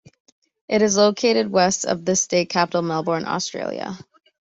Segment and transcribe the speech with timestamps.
[0.67, 3.99] It is located west of the state capital, Melbourne, Australia.